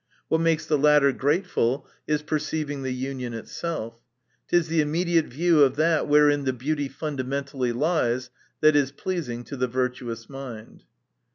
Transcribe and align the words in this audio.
What 0.29 0.41
makes 0.41 0.65
the 0.65 0.79
latter 0.79 1.11
grateful, 1.11 1.87
is 2.07 2.23
perceiving 2.23 2.81
the 2.81 2.91
union 2.91 3.35
itself. 3.35 3.99
It 4.51 4.55
is 4.57 4.67
the 4.67 4.81
immediate 4.81 5.27
view 5.27 5.61
of 5.61 5.75
that 5.75 6.07
wherein 6.07 6.43
the 6.43 6.53
beauty 6.53 6.87
fundamentally 6.89 7.71
lies, 7.71 8.31
that 8.61 8.75
is 8.75 8.91
pleasing 8.91 9.43
to 9.43 9.55
the 9.55 9.67
vir 9.67 9.89
tuous 9.89 10.27
mind. 10.27 10.85